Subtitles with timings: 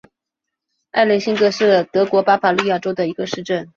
[0.93, 3.69] 埃雷辛格是德国巴伐利亚州的一个市镇。